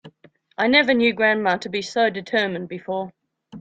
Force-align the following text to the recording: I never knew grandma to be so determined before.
I 0.57 0.65
never 0.65 0.95
knew 0.95 1.13
grandma 1.13 1.57
to 1.57 1.69
be 1.69 1.83
so 1.83 2.09
determined 2.09 2.69
before. 2.69 3.13